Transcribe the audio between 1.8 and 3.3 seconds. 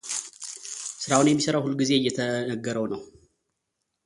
እየተነገረው ነበር፡፡